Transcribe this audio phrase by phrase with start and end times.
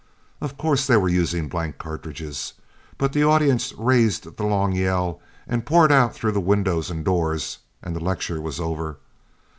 [0.41, 2.53] Of course they were using blank cartridges,
[2.97, 7.59] but the audience raised the long yell and poured out through the windows and doors,
[7.83, 8.97] and the lecture was over.